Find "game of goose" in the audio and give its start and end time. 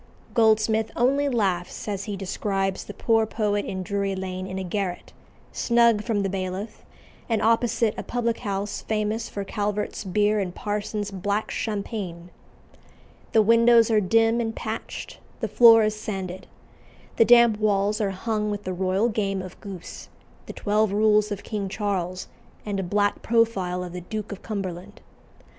19.07-20.09